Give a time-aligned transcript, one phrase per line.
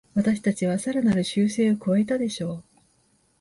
[0.15, 2.63] 私たちはさらなる修正を加えたでしょう